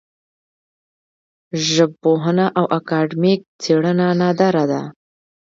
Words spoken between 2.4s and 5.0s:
او اکاډمیک څېړنه نادره ده